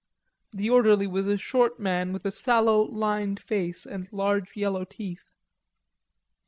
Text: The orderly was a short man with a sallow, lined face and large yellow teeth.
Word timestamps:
The 0.51 0.67
orderly 0.67 1.05
was 1.05 1.27
a 1.27 1.37
short 1.37 1.79
man 1.79 2.11
with 2.11 2.25
a 2.25 2.31
sallow, 2.31 2.81
lined 2.81 3.39
face 3.39 3.85
and 3.85 4.11
large 4.11 4.55
yellow 4.57 4.83
teeth. 4.83 5.29